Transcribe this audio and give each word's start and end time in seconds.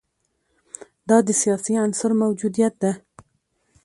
دا 1.09 1.17
د 1.27 1.29
سیاسي 1.41 1.73
عنصر 1.83 2.11
موجودیت 2.23 2.73
ده. 2.81 2.91